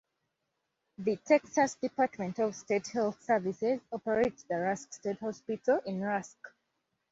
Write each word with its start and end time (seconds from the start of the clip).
The 0.97 1.17
Texas 1.17 1.75
Department 1.75 2.39
of 2.39 2.55
State 2.55 2.87
Health 2.87 3.21
Services 3.21 3.81
operates 3.91 4.43
the 4.49 4.55
Rusk 4.57 4.91
State 4.93 5.19
Hospital 5.19 5.77
in 5.85 6.01
Rusk. 6.01 6.39